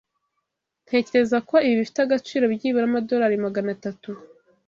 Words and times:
Ntekereza 0.85 1.37
ko 1.49 1.55
ibi 1.65 1.77
bifite 1.81 1.99
agaciro 2.03 2.43
byibura 2.53 2.85
amadorari 2.87 3.37
magana 3.45 3.69
atatu. 3.77 4.09